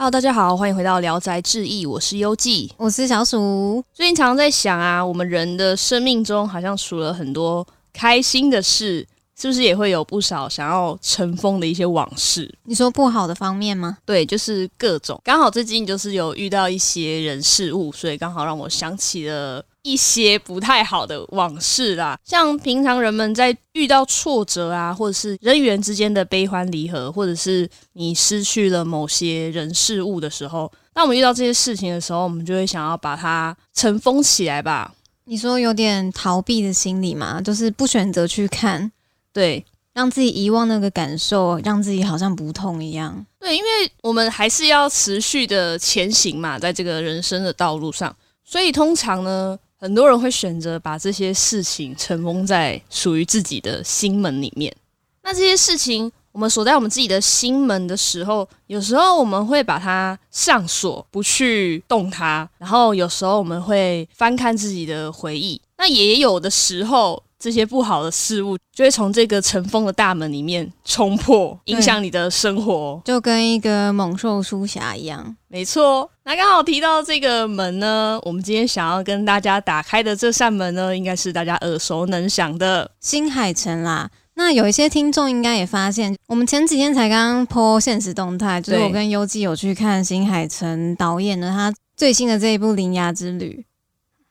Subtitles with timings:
[0.00, 3.84] Hello，大家好，欢迎回到《聊斋志异》，我是优记，我是小鼠。
[3.92, 9.06] 最近常常在想啊，我们人的生命中好像除了很多开心的事，
[9.38, 12.50] 是不是也会有不少想要尘封的一些往事？
[12.64, 13.98] 你说不好的方面吗？
[14.06, 15.20] 对，就是各种。
[15.22, 19.62] 刚好最近就是有遇到一些人事物，所以刚好让我想起了。
[19.82, 34.92] 一些不太好的往事啦，像平常人们在遇到挫折啊，或者是人与人之间的悲欢离合，或者是你失去了某些人事物的时候，当我们遇到这些事情的时候，我们就会想要把它尘封起来吧。
[35.24, 38.92] 你说有点逃避的心理嘛，就是不选择去看，
[39.32, 43.24] 对，让自己遗忘那个感受，让自己好像不痛一样。
[43.38, 43.68] 对，因为
[44.02, 49.58] 我们还是要持续的前行嘛，在这个人生的道路上，所以通常呢。
[49.80, 54.74] 很多人会选择把这些事情尘封在属于自己的心门里面。
[55.22, 65.58] 那这些事情，我们锁在我们自己的心门的时候，有时候我们会把它上锁，不去动它；然后有时候我们会翻看自己的回忆。
[65.78, 67.22] 那也有的时候。
[67.42, 75.34] 这些不好的事物就会从这个尘封的大门里面冲破，影响你的生活，就跟一个猛兽出匣一样。
[75.48, 84.08] 没错，那刚好提到这个门呢，我们今天想要跟大家打开的这扇门呢，应该是大家耳熟能详的新海诚啦。
[84.34, 93.64] 那有一些听众应该也发现，我们前几天才刚刚 po 现实动态，就是我跟优纪有去看新海诚导演的他最新的这一部《铃芽之旅》。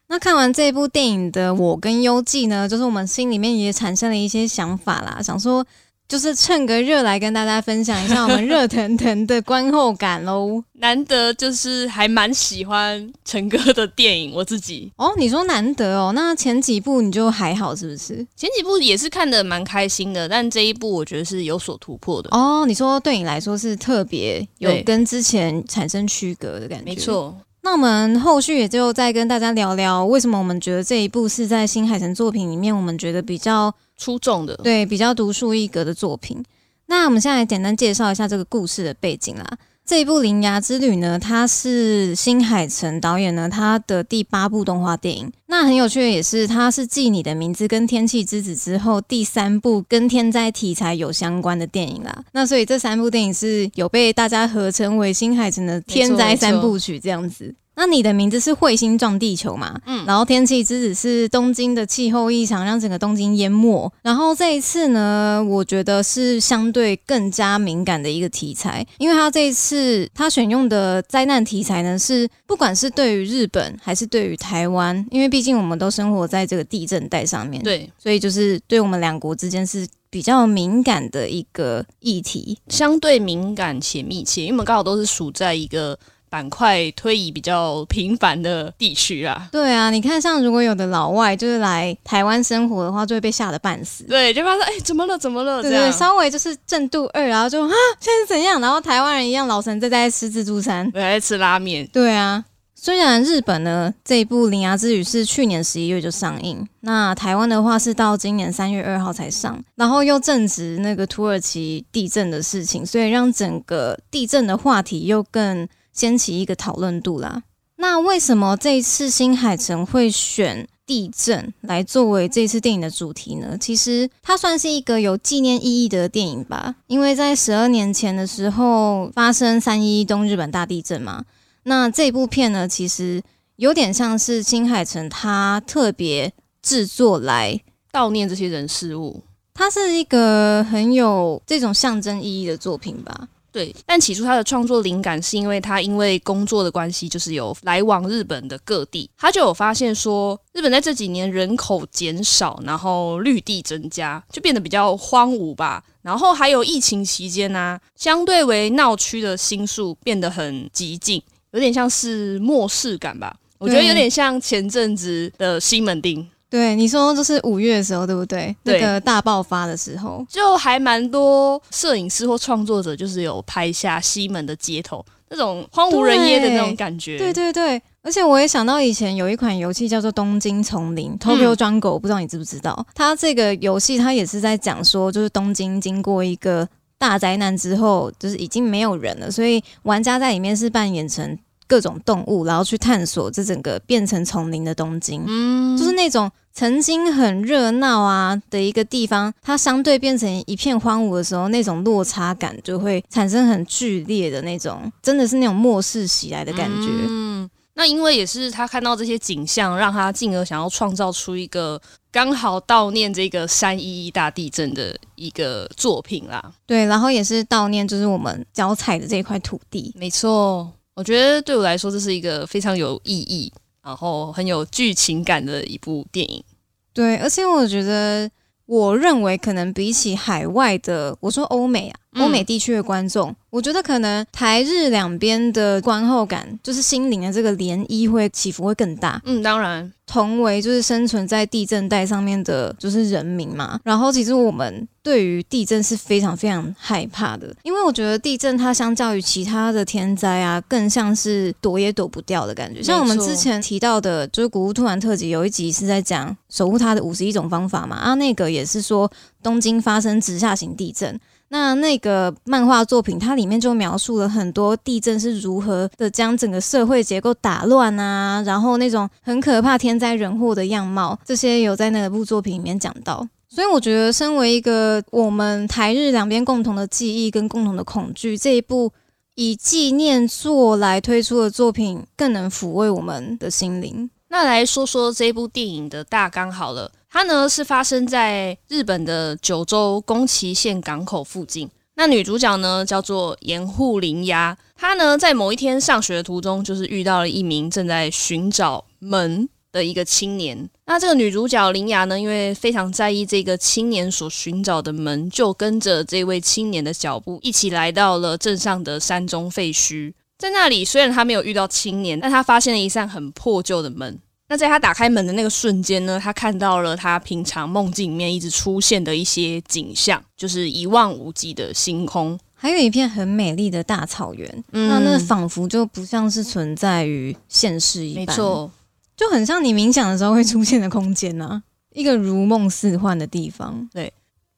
[0.08, 5.66] 那看完这部电影的我跟优纪呢，就是我们心里面也产生了一些想法啦，想说
[6.09, 10.61] 就是趁个热来跟大家分享一下我们热腾腾的观后感喽。
[10.81, 18.16] 难得就是还蛮喜欢陈哥的电影，我自己哦，你说难得哦，那前几部你就还好是不是？
[18.35, 22.66] 前几部也是看的蛮开心的，但这一部我觉得是有所突破的哦。
[22.66, 27.38] 你说对你来说是特别有跟之前产生区隔的感觉，没错。
[27.61, 36.43] 那我们后续也就再跟大家聊聊，为什么我们觉得这一部是在新海诚作品里面，我们觉得比较出众的，对，比较独树一格的作品。
[36.87, 39.45] 那我们现在简单介绍一下这个故事的背景啦。
[39.85, 45.31] 这一部《铃芽之旅》呢，它是新海诚导演呢他的第八部动画电影。
[45.47, 52.23] 那很有趣的也是，它是继你的名字跟天气之子之后第三部跟天灾题材有相关的电影啦。
[52.33, 57.55] 那所以这三部电影是有被大家合称为新海诚的天灾三部曲这样子。
[57.79, 59.79] 那你的名字是彗星撞地球嘛？
[59.85, 63.90] 嗯，然后天气之子是东京的气候异常让整个东京淹没。
[64.01, 85.97] 然后这一次呢，我觉得是相对更加敏感的一个题材，因为他这一次他选用的灾难题材呢，是不管是对于日本还是对于台湾，因为毕竟我们都生活在这个地震带上面，对，所以就是对我们两国之间是比较敏感的一个议题，相对敏感且密切，因为我们刚好都是处在一个。
[86.29, 89.47] 板块推移比较频繁的地区啦。
[89.51, 94.03] 对啊，你看，像如果有的老外就是来台湾生活的话，就会被吓得半死。
[94.03, 95.17] 对，就发现哎，怎么了？
[95.17, 95.62] 怎么了？
[95.62, 98.62] 对对，稍微就是震度二，然后就啊，现在怎样？
[98.62, 101.88] 然后台湾人一样老神在在吃自助餐，还在吃拉面。
[101.91, 115.67] 对啊，虽然日本呢这一部《铃芽之旅》是去年十一月就上映，那台湾的话是到今年三月二号才上，然后又正值那个土耳其地震的事情，所以让整个地震的话题又更。
[115.99, 117.43] 掀起一个讨论度啦。
[117.75, 123.57] 那为什么这一次新海诚会选地震来作为这次电影的主题呢？
[123.59, 126.73] 其实它算是一个有纪念意义的电影吧。
[126.87, 131.25] 因为在十二年前的时候发生三一东日本大地震嘛。
[131.63, 133.21] 那这部片呢，其实
[133.57, 136.31] 有点像是新海诚他特别
[136.61, 137.59] 制作来
[137.91, 139.21] 悼念这些人事物。
[139.53, 143.27] 它是一个很有这种象征意义的作品吧。
[143.51, 155.84] 对，但起初他的创作灵感是因为他因为工作的关系，就是有来往日本的各地，他就有发现说，日本在这几年人口减少，然后绿地增加，就变得比较荒芜吧。
[156.01, 161.22] 然后还有疫情期间呢，相对为闹区的心数变得很激进，
[161.52, 163.35] 有点像是末世感吧。
[163.57, 166.25] 我觉得有点像前阵子的西门町。
[166.49, 168.55] 对你说，就是五月的时候，对不对？
[168.63, 177.19] 那个大爆发的时候，就还蛮多摄影师或创作者，就是有拍下西门的街头那种荒无人烟的那种感觉。
[177.19, 182.84] 对对对，而且我也想到以前有一款游戏叫做《东京丛林》（Tokyo Jungle），不知道你知不知道？
[182.95, 186.67] 它这个游戏它也是在讲说，就是东京经过一个
[186.97, 191.37] 大灾难之后，就是已经没有人了，所以玩家在里面是扮演成。
[191.69, 206.87] 各种动物，然后去探索这整个变成丛林的东京，嗯，就是那种曾经很热闹啊的一个地方，它相对变成一片荒芜的时候，那种落差感就会产生很剧烈的那种，真的是那种末世袭来的感觉。
[207.07, 211.79] 嗯，那因为也是他看到这些景象，让他进而想要创造出一个
[212.11, 216.51] 刚好悼念这个三一一大地震的一个作品啦。
[216.66, 219.93] 对，然后也是悼念就是我们脚踩的这块土地。
[219.95, 223.49] 没错，我觉得对我来说这是一个非常有意义，
[223.81, 226.43] 然后很有剧情感的一部电影。
[226.91, 228.29] 对，而且我觉得，
[228.66, 239.22] 我认为可能比起海外的，我说欧美啊，欧美地区的观众，我觉得可能台日两边的观后感，就是心灵的这个涟漪会起伏会更大。
[239.26, 243.79] 嗯，当然，同为就是生存在地震带上面的，就是人民嘛。
[243.84, 252.82] 然后其实我们对于地震是非常非常害怕的，因为我觉得地震它相较于其他的天灾啊，更像是躲也躲不掉的感觉。
[252.82, 259.12] 像我们之前提到的，就是《古物突然特辑》有一集是在讲守护它的五十一种方法嘛，啊，那个也是说
[259.44, 261.20] 东京发生直下型地震。
[261.50, 273.27] 那那个漫画作品，它里面就描述了很多地震是如何的将整个社会结构打乱啊，然后那种很可怕天灾人祸的样貌，这些有在那部作品里面讲到。
[273.50, 278.93] 所以我觉得，身为一个我们台日两边共同的记忆跟共同的恐惧，这一部
[279.34, 284.12] 以纪念作来推出的作品，更能抚慰我们的心灵。
[284.29, 286.91] 那来说说这部电影的大纲好了。
[287.12, 291.70] 它呢是发生在日本的九州宫崎县港口附近。
[291.96, 300.70] 那女主角呢叫做岩户绫芽，她呢在某一天上学的途中，就是遇到了一名正在寻找门的一个青年。
[300.86, 310.13] 那这个女主角绫芽呢，因为非常在意这个青年所寻找的门，就跟着这位青年的脚步，一起来到了镇上的山中废墟。
[310.39, 314.18] 在那里，虽然他没有遇到青年，但他发现了一扇很破旧的门。
[314.48, 324.63] 那在他打开门的那个瞬间呢，他看到了他平常梦境里面一直出现的一些景象，就是一望无际的星空，还有一片很美丽的大草原。
[324.72, 328.72] 那那仿佛就不像是存在于现实一般，没错，
[329.15, 331.62] 就很像你冥想的时候会出现的空间呐，
[331.94, 333.88] 一个如梦似幻的地方。
[333.94, 334.12] 对。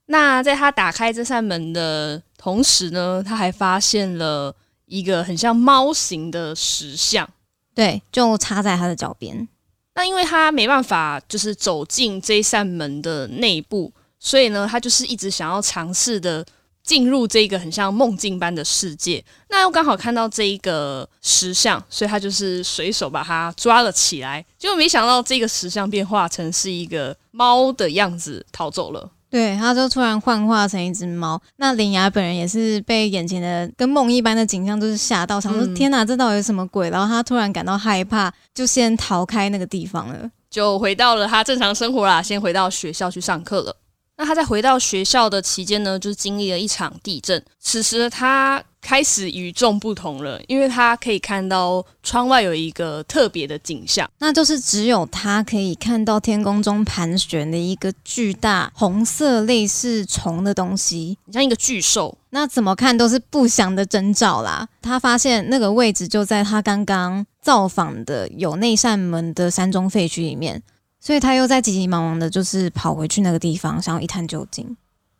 [0.05, 4.55] 那在他打开这扇门的同时呢，他还发现了
[4.91, 7.27] 一个很像猫形的石像，
[7.73, 9.47] 对，就插在他的脚边。
[9.95, 16.45] 那因为他没办法，就是走进这扇门的内部，所以呢，他就是一直想要尝试的
[16.83, 19.23] 进入这个很像梦境般的世界。
[19.47, 24.45] 那又刚好看到这一个石像，所以他就是随手把它抓了起来。
[24.57, 29.09] 结果没想到，这个石像变化成是一个猫的样子逃走了。
[29.31, 31.41] 对，他就突然幻化成一只猫。
[31.55, 36.89] 那林雅本人也是被眼前的跟梦一般的景象就是吓到，想说天哪，这到底是什么鬼？
[36.89, 43.73] 然后他突然感到害怕，就先逃开那个地方了，就回到了他正常生活啦，先回到学校去上课了。
[44.21, 47.43] 那他在回到学校的期间呢，就是经历了一场地震。
[47.59, 62.15] 此时他开始与众不同了，因为他可以看到窗外有一个特别的景象，那就是只有他可以看到天空中盘旋的一个巨大红色类似虫的东西，像一个巨兽。
[62.29, 64.69] 那怎么看都是不祥的征兆啦。
[64.83, 70.61] 他发现那个位置就在他刚刚造访的有那扇门的山中废墟里面。
[71.03, 74.77] 所以他又在急急忙忙的，就是跑回去那个地方，想要一探究竟。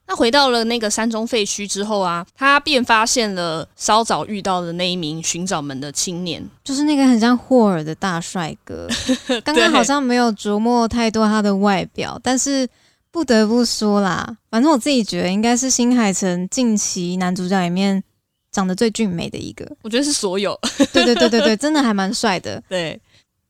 [0.08, 8.88] 那回到了那个山中废墟之后啊，他便发现了稍早遇到的那一名寻找门的青年，就是那个很像霍尔的大帅哥。
[9.44, 12.68] 刚刚好像没有琢磨太多他的外表，但是
[13.10, 18.04] 不得不说啦，反正我自己觉得应该是新海诚近期男主角里面
[18.52, 19.66] 长得最俊美的一个。
[19.82, 20.60] 我觉得是所有。
[20.94, 22.62] 对对对对对，真的还蛮帅的。
[22.70, 23.02] 对。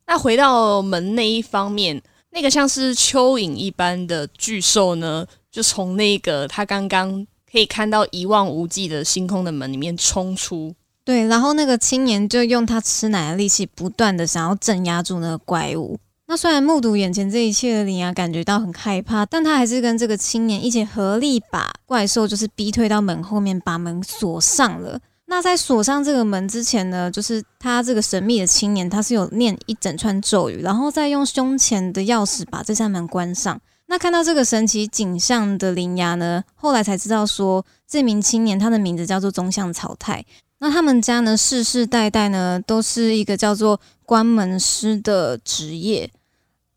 [0.06, 2.02] 那回到门那一方面。
[2.32, 10.74] 那个像是蚯蚓一般的巨兽呢，就从那个他刚刚可以看到一望无际的星空的门里面冲出。
[11.04, 16.00] 对，然后那个青年就用他吃奶的力气，不断的想要镇压住那个怪物。
[16.28, 24.98] 那虽然目睹眼前这一切的林雅感觉到很害怕，但他还是跟这个青年一起合力把怪兽就是逼退到门后面，把门锁上了。
[25.32, 33.58] 那在锁上这个门之前呢，就是他这个神秘的青年，他是有念一整串咒语，然后再用胸前的钥匙把这扇门关上。
[33.86, 40.26] 那看到这个神奇景象的灵牙呢，后来才知道说，这名青年他的名字叫做宗相草太。
[40.60, 46.12] 那他们家呢，世世代代呢，都是一个叫做关门师的职业。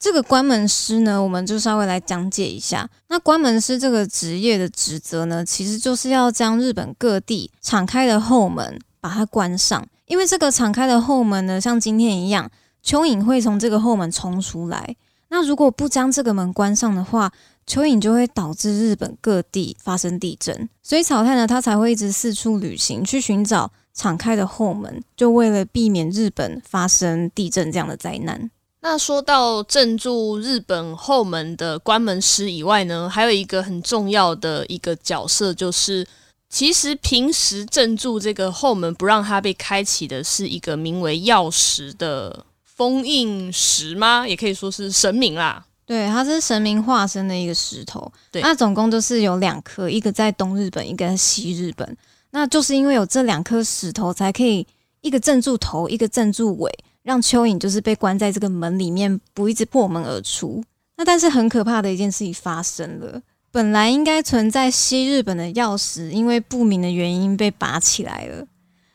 [0.05, 2.87] 这个关门师呢，我们就稍微来讲解一下。
[3.09, 9.83] 那关门师这个职业的职责呢，其实就是要将日本各地敞开的后门把它关上。
[10.05, 12.51] 因为这个敞开的后门呢，像今天一样，
[12.85, 14.95] 蚯蚓会从这个后门冲出来。
[15.31, 17.33] 那如果不将这个门关上的话，
[17.67, 20.69] 蚯蚓就会导致日本各地发生地震。
[20.83, 28.51] 所以草太呢，他才会一直四处旅行，去寻找敞开的后门，就为了避免日本发生地震这样的灾难。
[28.87, 36.07] 那说到镇住日本后门的关门师以外呢，还有一个很重要的一个角色，就是
[36.51, 44.29] 其实平时镇住这个后门不让它被开启的是一个名为药石的封印石吗？
[44.29, 45.65] 也可以说是神明啦。
[45.87, 48.13] 对，它是神明化身的一个石头。
[48.31, 51.97] 对那总共就是有两颗，一个在东日本，一个在西日本。
[52.33, 54.67] 那就是因为有这两颗石头，才可以
[55.01, 56.71] 一个镇住头，一个镇住尾，
[57.05, 60.65] 让蚯蚓就是被关在这个门里面，不一直破门而出。
[60.97, 63.21] 那但是很可怕的一件事情发生了，
[63.53, 68.47] 本来应该存在西日本的钥匙，因为不明的原因被拔起来了，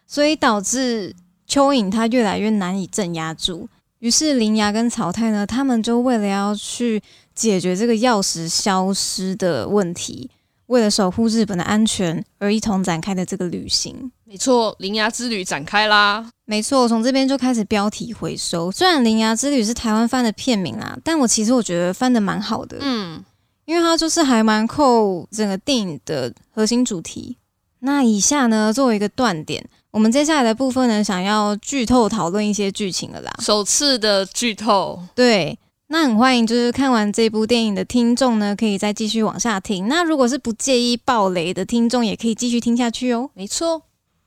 [0.07, 1.15] 所以导致
[1.47, 3.69] 蚯蚓它越来越难以镇压住。
[3.99, 7.01] 于是铃芽跟草太呢，他们就为了要去
[7.35, 10.29] 解决这个钥匙消失的问题，
[10.67, 14.11] 为了守护日本的安全而一同展开的这个旅行。
[14.29, 16.29] 没错，铃芽之旅展开啦。
[16.45, 18.71] 没错，从这边就开始标题回收。
[18.71, 23.25] 虽然《铃芽之旅》是台湾翻的片名啦，但我其实我觉得翻的蛮好的，嗯，
[23.65, 27.37] 因为它就是还蛮扣整个电影的核心主题。
[27.79, 33.33] 那以下呢，作为一个断点，我们接下来的部分呢，想要剧透讨论一些剧情了啦。
[33.39, 35.57] 首次的剧透，对，
[35.87, 39.87] 那很欢迎就是看完这部电影的听众呢，可以再继续往下听。
[39.87, 43.31] 那如果是不介意暴雷的听众，也可以继续听下去哦。
[43.33, 43.81] 没错。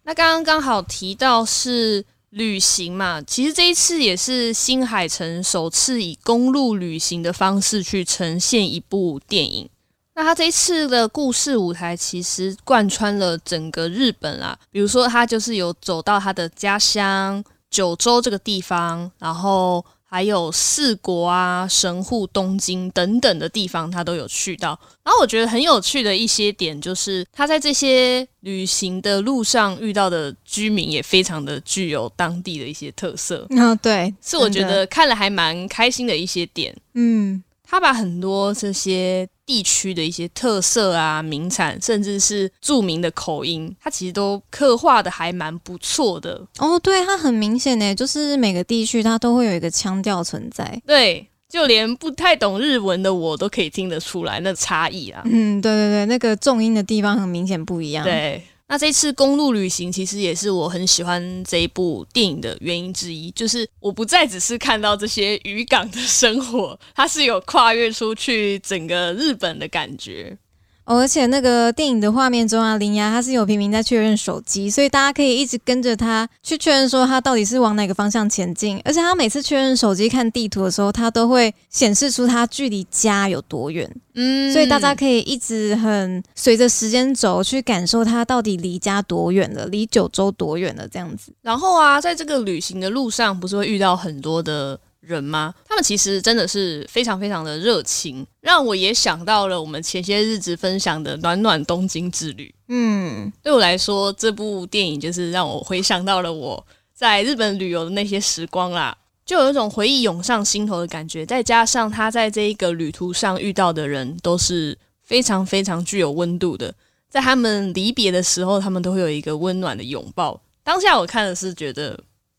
[0.05, 9.69] 那刚刚刚好提到是旅行嘛，其实这一次也是新海诚首次以公路旅行的方式去呈现一部电影。
[10.15, 24.79] 那他这一次的故事舞台其实贯穿了整个日本啦，比如说他就是有走到他的家乡九州这个地方，然后还有四国啊、神户、东京等等的地方，他都有去到。
[25.03, 36.77] 然后我觉得很有趣的一些点，就是他在这些旅行的路上遇到的居民也非常的具有当地的一些特色，嗯、 对，是我觉得看了还蛮开心的一些点。
[36.93, 46.47] 嗯，他把很多这些地区的一些特色啊、名产，甚至是著名的口音，它其实都刻画的还蛮不错的。
[46.59, 50.81] 哦，对，它很明显呢，就是每个地区它都会有一个腔调存在。
[50.87, 55.23] 对，就连不太懂日文的我都可以听得出来那差异啊。
[55.25, 58.43] 嗯，对对对，那个重音的地方很明显不一样。，对，
[58.73, 70.39] 那这次公路旅行其实也是我很喜欢这一部电影的原因之一，就是我不再只是看到这些渔港的生活，它是有跨越出去整个日本的感觉。
[70.85, 78.81] 哦，而且那个电影的画面中啊，铃芽他是有频频在确认手机，所以大家可以一直跟着他去确认说他到底是往哪个方向前进。
[78.85, 91.33] 而且他每次确认手机看地图的时候，他都会显示出他距离家有多远，嗯所以大家可以一直很随着时间轴去感受他到底离家多远了，离九州多远了这样子。
[91.43, 95.53] 然后啊，在这个旅行的路上，不是会遇到很多的人吗？
[95.69, 102.55] 他们其实真的是非常非常的热情，让我也想到了我们前些日子分享的暖暖东京之旅。
[102.69, 111.27] 嗯，对我来说，这部电影就是让我回想到了我在日本旅游的那些时光啦，就有一种回忆涌上心头的感觉。
[111.27, 116.73] 再加上他在这一个旅途上遇到的人都是非常非常具有温度的，
[117.11, 120.41] 在他们离别的时候，他们都会有一个温暖的拥抱。
[120.63, 121.99] 当下我看的是觉得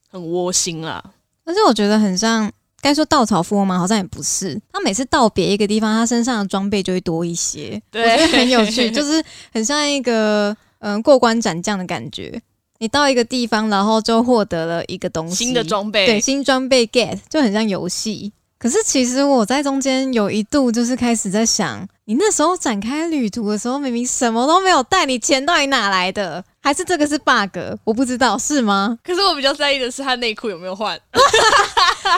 [0.10, 1.03] 很窝心啦。
[1.45, 3.77] 而且我觉得很像，该说稻草富翁吗？
[3.77, 4.59] 好像也不是。
[4.71, 12.41] 他每次道别一个地方，他身上的装备就会多一些，对我觉得很有趣， 就是很像一个嗯过关斩将的感觉。
[12.79, 18.33] 你到一个地方，然后就获得了一个东西，新的装备，对新装备 get 就很像游戏。
[18.57, 26.43] 可是其实我在中间有一度就是开始在想，你那时候展开旅途的时候，明明什么都没有带，你钱到底哪来的？
[26.63, 27.58] 还是这个是 bug？
[27.84, 28.98] 我不知道是吗？
[29.03, 30.98] 可是我比较在意的是他内裤有没有换。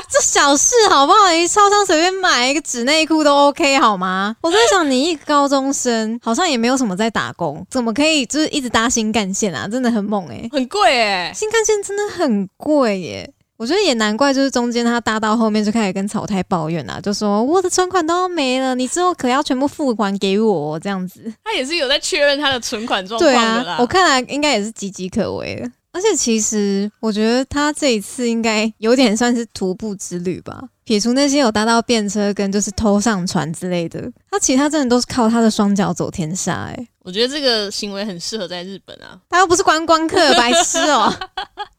[0.08, 1.32] 这小事好不好？
[1.32, 4.36] 你超商随便买一个纸内裤都 OK 好吗？
[4.42, 9.68] 我在想，你一个高中生好像也没有什么在打工，怎么可以就是一直搭新干线啊？
[9.68, 13.34] 真的很猛诶、很贵哎、新干线真的很贵耶。
[13.58, 21.34] 我觉得也难怪，就是中间他搭到后面就开始跟草太抱怨啊，就说我的存款都要没了，你之后可要全部付还给我哦这样子。
[21.44, 23.74] 他也是有在确认他的存款状况对的啦。
[23.74, 25.70] 啊，我看来应该也是岌岌可危了。
[25.94, 36.88] 而且其实我觉得他这一次应该有点算是徒步之旅吧，撇除那些有搭到便车跟就是偷上船之类的，他其他真的都是靠他的双脚走天下、欸。
[37.00, 39.18] 我觉得这个行为很适合在日本啊。
[39.30, 41.14] 他又不是观光客，白痴哦、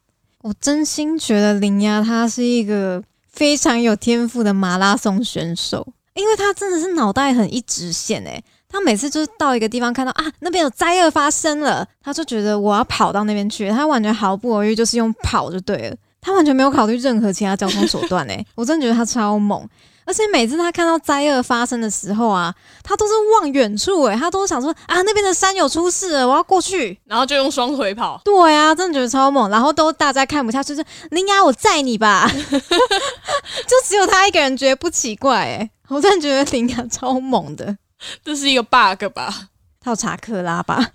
[0.47, 19.67] 我真心觉得林亚他是一个非常有天赋的马拉松选手，因为他真的是脑袋很一直线诶、他每次就是到一个地方看到啊那边有灾厄发生了，他就觉得我要跑到那边去，他完全毫不犹豫就是用跑就对了，他完全没有考虑任何其他交通手段诶、我真的觉得他超猛。
[20.07, 26.97] 而且每次他看到灾厄发生的时候啊，他都是望远处诶、他都想说啊那边的山有出事了，我要过去。
[27.03, 28.21] 然后就用双腿跑。
[28.23, 37.77] 对啊，真的觉得超猛，然后都大家看不下去，就是林雅，我载你吧， 就只有他一个人觉得不奇怪诶，我真的觉得林雅超猛的，
[38.23, 39.49] 这是一个 bug 吧？
[39.83, 40.91] 套查克拉吧，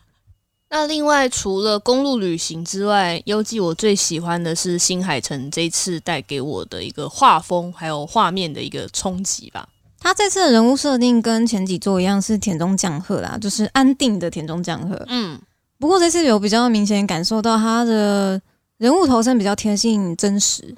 [0.75, 9.69] 那另外，除了公路旅行之外，优记我最喜欢的是新海诚这次带给我的一个画风还有画面的一个冲击吧。
[10.00, 15.38] 他这次的人物设定跟前几作一样是田中将贺啦，就是安定的田中将贺，嗯，
[15.79, 18.41] 不过这次有比较明显感受到他的
[18.79, 20.75] 人物头身比较贴近真实，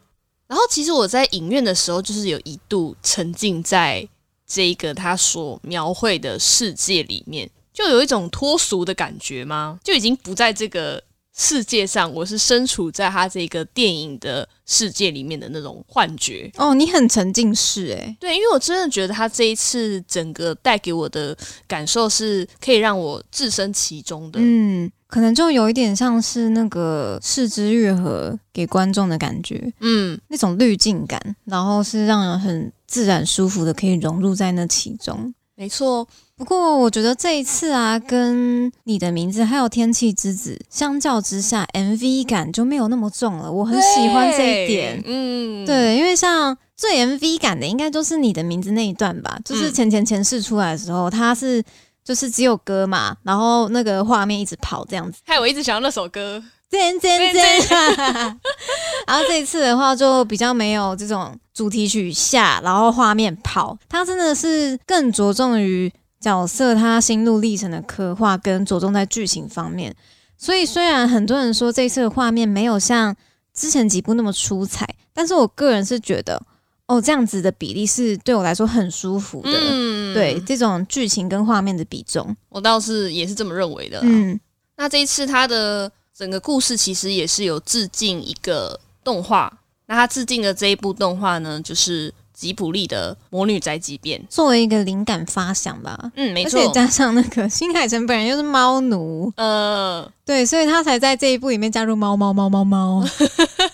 [0.48, 4.04] 然后其实我在影院的时候，就是有一度沉浸在
[4.44, 9.78] 这一个他所描绘的世界里面，就有一种脱俗的感觉吗？
[9.84, 11.02] 就已经不在这个
[11.36, 16.48] 世界上，我是身处在他这个电影的世界里面的那种幻觉。
[16.56, 18.16] 哦，你很沉浸式诶。
[18.20, 24.38] 对，因为我真的觉得他这一次整个带给我的感受是可以让我置身其中的。
[24.40, 35.34] 嗯，可能就有一点像是那个《四之愈合》给观众的感觉，嗯，那种滤镜感，然后是让人很自然舒服的可以融入在那其中。
[35.56, 36.06] 没错，
[36.36, 43.50] 不过我觉得这一次啊，跟你的名字还有天气之子相较之下，MV 感就没有那么重了。
[43.50, 45.12] 我很喜欢这一点对。
[45.12, 51.62] 嗯，对，因为像最 MV 感的，应该就是你的名字那一段吧，就是嗯前前前世出来的时候，它是
[52.02, 56.42] 就是只有歌嘛，然后那个画面一直跑这样子，害我一直想要那首歌。
[56.70, 57.60] 真真 真。
[59.06, 69.94] 然后这一次的话，就比较没有这种主题曲下，然后画面跑，它真的是更着重于角色他心路历程的刻画，跟着重在剧情方面。
[70.36, 73.14] 所以虽然很多人说这一次的画面没有像
[73.52, 76.42] 之前几部那么出彩，但是我个人是觉得，
[76.86, 79.50] 哦，这样子的比例是对我来说很舒服的。
[79.52, 84.00] 嗯，对这种剧情跟画面的比重，我倒是也是这么认为的。
[84.02, 84.38] 嗯，
[84.76, 89.52] 那这一次他的整个故事其实也是有致敬一个动画，
[89.86, 94.20] 那他致敬的这一部动画呢，就是吉卜力的《魔女宅急便》。
[94.30, 96.72] 作为一个灵感发想吧，嗯，没错而且。
[96.72, 103.04] 加上那个新海诚本人又是猫奴，呃，对，所以他才在这一部里面加入猫猫猫猫猫。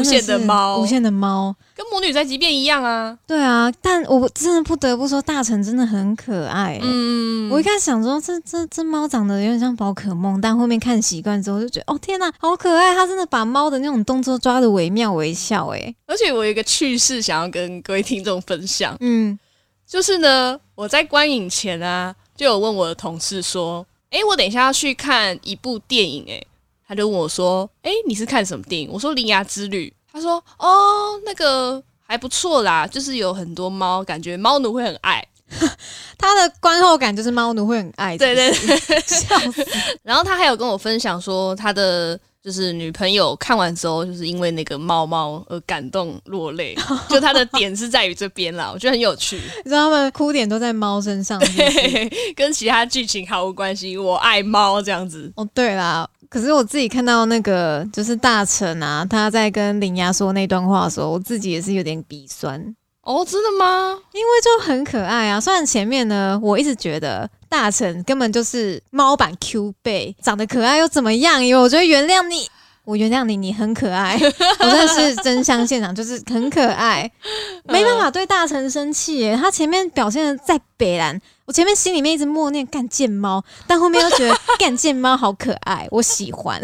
[0.00, 3.16] 无限的猫无限的猫，跟《魔女宅急便》一样啊。
[3.26, 6.80] 对啊，但我真的不得不说，大成真的很可爱、欸。
[6.82, 12.94] 嗯，我一开始想说，这这这猫长得有点像宝可梦，但后面看习惯之后就觉得，哦天哪，好可爱！
[12.94, 19.38] 它真的把猫的那种动作抓的惟妙惟肖、欸，而且我有一个趣事想要跟各位听众分享，嗯，
[19.86, 26.46] 就是呢，我在观影前啊，就有问我的同事说：“诶，我等一下要去看一部电影。”诶，
[26.86, 29.88] 他就问我说：“诶，你是看什么电影？”我说《铃芽之旅》。
[30.12, 35.22] 他说：“哦，那个还不错啦，就是有很多猫，感觉猫奴会很爱。
[36.18, 38.52] 他的观后感就是猫奴会很爱，对对
[39.06, 39.64] 笑死。
[40.02, 46.74] 然后他还有跟我分享说，他的就是女朋友看完之后，就是因为那个猫猫而感动落泪，
[47.08, 49.36] 就他的点是在于这边啦，我觉得很有趣。
[49.36, 51.40] 你知道他们哭点都在猫身上
[52.34, 55.30] 跟其他剧情毫无关系，我爱猫这样子。
[55.36, 62.60] 哦，对啦，可是我自己看到那个就是大臣啊，他在跟林芽说那段话的时候，我自己也是有点鼻酸，
[63.02, 63.98] 哦，真的吗？
[64.12, 65.40] 因为就很可爱啊。
[65.40, 71.44] 虽然前面呢，我一直觉得大臣根本就是猫版 Q 贝，长得可爱又怎么样？
[71.44, 72.48] 因为我觉得原谅你。
[72.86, 74.16] 我原谅你，你很可爱，
[74.60, 77.10] 我真的是真香现场，就是很可爱，
[77.64, 79.36] 没办法对大成生气耶。
[79.36, 86.62] 他前面表现的再北兰，我前面心里面一直默念干贱猫，但后面又觉得干贱猫好可爱，我喜欢，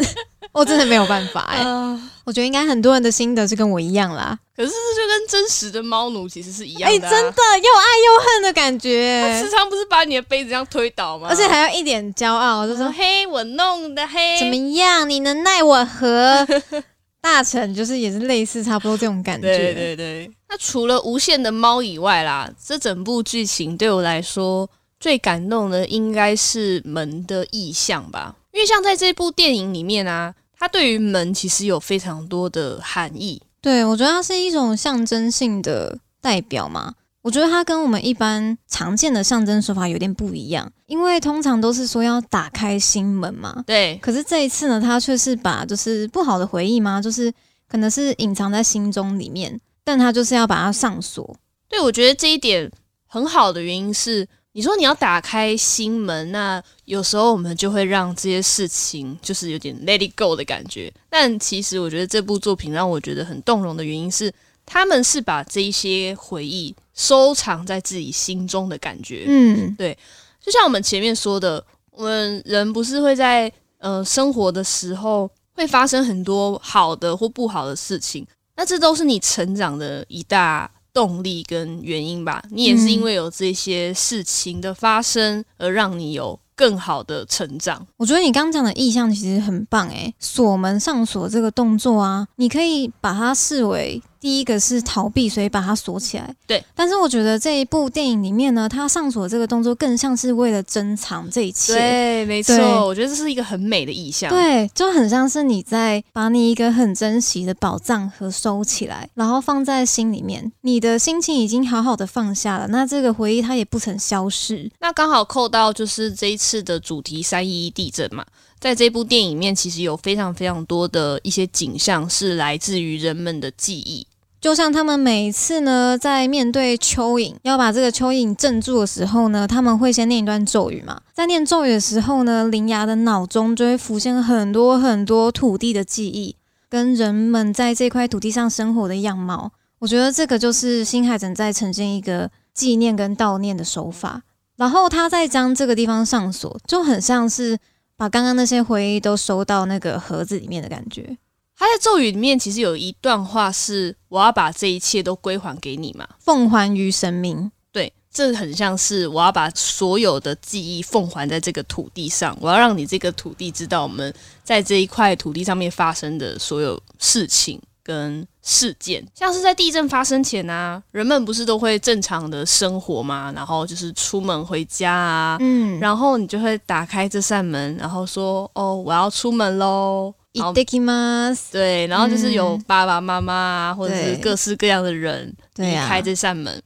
[0.53, 1.57] 我 真的没有办法哎。
[1.63, 7.11] 呃，我觉得应该很多人的心得是跟我一样啦，可是这就跟真实的猫奴其实是一样哎、的、啊。
[7.11, 11.27] 真的又爱又恨的感觉时，常不是把你的杯子这样推倒吗？
[11.29, 15.09] 而且还要一点骄傲，就说就说嘿，我弄的嘿，怎么样？
[15.09, 16.47] 你能奈我何？
[17.21, 20.31] 大臣就是也是类似差不多这种感觉，对对对。
[20.49, 33.41] 那除了无限的猫以外啦，这整部剧情对我来说最感动的应该是门的意象吧，因为像在这部电影里面啊，它对于门其实有非常多的含义。
[33.59, 36.93] 对，我觉得它是一种象征性的代表嘛。
[37.21, 47.29] 我觉得它跟我们一般常见的象征手法有点不一样，因为通常都是说要打开心门嘛，对，可是这一次呢，它却是把就是不好的回忆嘛，就是
[47.67, 51.35] 可能是隐藏在心中里面，但它就是要把它上锁。
[51.67, 52.71] 对，我觉得这一点
[53.05, 60.93] 很好的原因是，你说你要打开心门，那有时候我们就会让这些事情就是有点 let it go 的感觉。
[61.09, 64.31] 但其实我觉得这部作品让我觉得很动容的原因是，
[64.63, 69.25] 他们是把这一些回忆收藏在自己心中的感觉。
[69.27, 69.97] 嗯，对
[70.39, 82.43] 就像我们前面说的，我们人不是会在呃生活的时候会发生很多好的或不好的事情，那这都是你成长的一大动力跟原因吧。
[82.51, 87.85] 你也是因为有这些事情的发生，而让你有更好的成长。
[87.97, 96.33] 我觉得你刚刚讲的意向其实很棒诶，锁门上锁这个动作啊，你可以把它视为第一个是逃避，所以把它锁起来。
[96.47, 101.73] 对，但是我觉得这一部电影里面呢，它上锁这个动作更像是为了珍藏这一切。
[101.73, 102.55] 对，没错，
[102.87, 104.29] 我觉得这是一个很美的意象。
[104.29, 114.71] 对，就很像是你在把你一个很珍惜的宝藏盒收起来，然后放在心里面，你的心情已经好好的放下了，那这个回忆它也不曾消逝。
[114.79, 118.25] 那刚好扣到就是这一次的主题三一一地震嘛，
[118.61, 124.07] 在这部电影里面，其实有非常非常多的一些景象是来自于人们的记忆。
[124.43, 130.99] 就像他们每次呢，在面对蚯蚓要把这个蚯蚓镇住的时候呢，他们会先念一段咒语嘛。
[131.13, 136.35] 在念咒语的时候呢，林芽的脑中就会浮现很多很多土地的记忆，
[136.67, 139.53] 跟人们在这块土地上生活的样貌。
[139.79, 144.23] 我觉得这个就是新海诚在呈现一个纪念跟悼念的手法。
[144.57, 147.57] 然后他再将这个地方上锁，就很像是
[147.95, 151.17] 把刚刚那些回忆都收到那个盒子里面的感觉。
[151.63, 156.05] 他在咒语里面其实有一段话是“我要把这一切都归还给你”嘛。
[156.19, 169.01] 奉还于神明，对，这很像是我要把所有的记忆奉还在这个土地上，我要让你这个土地知道我们在这一块土地上面发生的所有事情跟事件。
[169.15, 173.31] 像是在地震发生前啊，人们不是都会正常的生活吗？
[173.33, 181.52] 然后就是出门回家啊，嗯，然后你就会打开这扇门，然后说：“哦，我要出门喽。”然后いってきます。
[181.52, 186.62] 对，然后就是有嗯爸爸妈妈啊，或者是对各式各样的人对啊离开这扇门。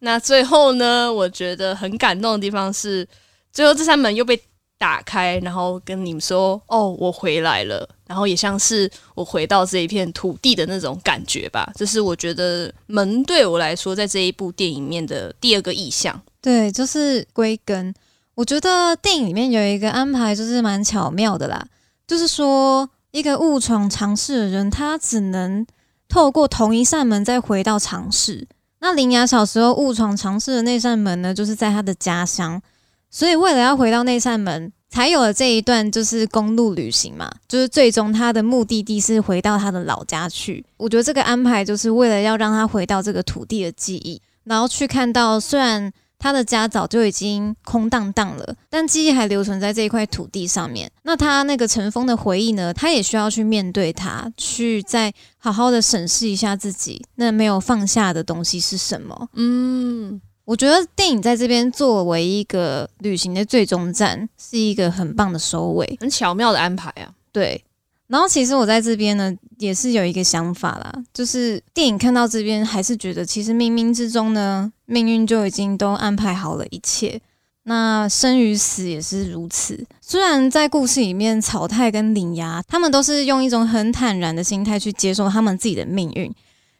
[0.00, 3.06] 那最后呢，我觉得很感动的地方是，
[3.52, 4.38] 最后这扇门又被
[4.76, 11.72] 打开，然后跟你们说：“哦，我回来了。”然后也像是我回到这一片土地的那种感觉吧。
[11.74, 16.20] 这是我觉得门对我来说，在这一部电影里面的第二个意象。
[16.42, 17.94] 对，就是归根。
[18.34, 21.64] 我觉得电影里面有一个安排，就是蛮巧妙的啦。
[22.06, 25.65] 就是说， 一个误闯尝试的人，他只能
[26.07, 28.47] 透过同一扇门再回到尝试。
[28.79, 32.61] 那林雅小时候误闯尝试的那扇门呢，就是在他的家乡，
[33.09, 37.31] 所以为了要回到那扇门，才有了这一段就是公路旅行嘛。
[37.47, 40.65] 就是最终他的目的地是回到他的老家去。
[40.77, 45.91] 我觉得这个安排就是为了要让他回到这个土地的记忆，然后去看到虽然。
[46.19, 50.91] 他的家早就已经空荡荡了，但记忆还留存在这一块土地上面。
[51.03, 52.73] 那他那个尘封的回忆呢？
[52.73, 59.29] 他也需要去面对它，去再好好的审视一下自己那没有放下的东西是什么。
[59.33, 65.97] 嗯，我觉得电影在这边作为一个旅行的最终站，是一个很棒的收尾。
[66.01, 67.09] 很巧妙的安排啊。
[67.31, 67.63] 对，
[68.09, 77.21] 然后其实我在这边呢，也是有一个想法啦，就是电影看到这边，还是觉得其实冥冥之中呢，命运就已经都安排好了一切。
[77.63, 79.85] 那生与死也是如此。
[80.01, 86.33] 虽然在故事里面，草太跟铃芽他们都是用一种很坦然的心态去接受他们自己的命运，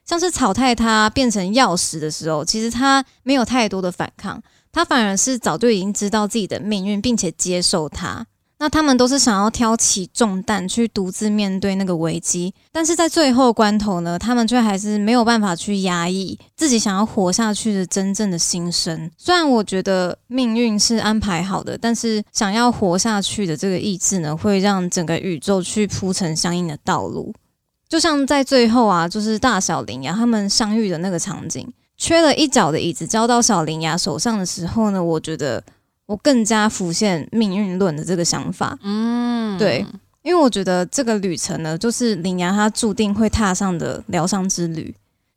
[0.03, 8.25] 像是草太他变成药石的时候，其实他没有太多的反抗，他反而是早就已经知道自己的命运，并且接受它。
[8.61, 19.09] 那他们都是想要挑起重担去独自面对那个危机，但是在最后关头呢，他们却还是没有办法去压抑自己想要活下去的真正的心声。
[19.17, 27.33] 虽然我觉得命运是安排好的，但是想要活下去的这个意志呢，会让整个宇宙去铺成相应的道路。
[27.87, 35.63] 就像在最后啊，就是大小羚羊他们相遇的那个场景，缺了一角的椅子交到小羚羊手上的时候呢，我觉得。
[36.09, 39.85] 我更加浮现命运论的这个想法，嗯，对，
[40.23, 44.91] 因为我觉得这个旅程呢，就是羚羊他注定会踏上的疗伤之旅。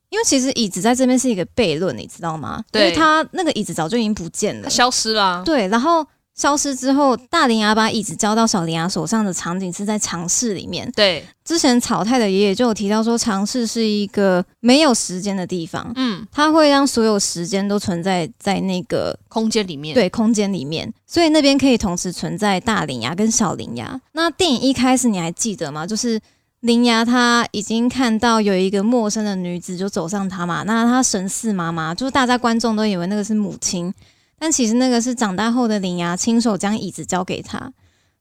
[0.09, 2.65] 因为其实椅子在这边是一个悖论，你知道吗？
[2.73, 5.43] 对因为他那个椅子早就已经不见了它，消失了。
[5.45, 10.91] 对，然后消失之后，大羚羊把椅子交到小羚羊手上的场景是在尝试里面。
[10.97, 24.01] 对，之前草太的爷爷就有提到说，尝试是一个没有时间的地方，嗯，它会让所有时间都存在在那个空间里面，对空间里面，所以那边可以同时存在大羚牙跟小羚牙。
[24.13, 25.87] 那电影一开始你还记得吗？
[25.87, 26.19] 就是
[26.61, 33.93] 林芽她已经看到有一个陌生的女子就走上她嘛，那她神似妈妈，就是大家观众都以为那个是母亲，
[34.43, 37.73] 但其实那个是长大后的林芽亲手将椅子交给他，